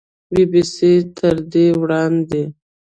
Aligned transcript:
بي 0.31 0.43
بي 0.51 0.61
سي 0.73 0.91
تر 1.17 1.35
دې 1.51 1.65
وړاندې 1.81 2.41